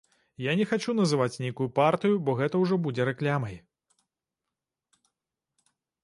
Я 0.43 0.51
не 0.59 0.65
хачу 0.69 0.93
называць 0.99 1.39
нейкую 1.43 1.67
партыю, 1.79 2.15
бо 2.29 2.33
гэта 2.39 2.55
ўжо 2.61 2.79
будзе 2.85 3.07
рэкламай. 3.09 3.59